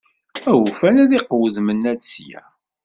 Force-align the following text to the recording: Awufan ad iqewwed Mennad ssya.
Awufan 0.51 0.95
ad 1.03 1.11
iqewwed 1.19 1.55
Mennad 1.65 1.99
ssya. 2.05 2.41